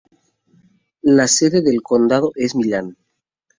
La 1.03 1.27
sede 1.27 1.61
del 1.61 1.83
condado 1.83 2.31
es 2.33 2.55
Milan. 2.55 2.97